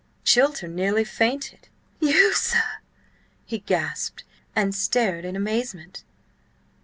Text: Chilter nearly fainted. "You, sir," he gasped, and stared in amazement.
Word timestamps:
Chilter 0.25 0.67
nearly 0.67 1.03
fainted. 1.03 1.69
"You, 1.99 2.33
sir," 2.33 2.79
he 3.45 3.59
gasped, 3.59 4.23
and 4.55 4.73
stared 4.73 5.25
in 5.25 5.35
amazement. 5.35 6.03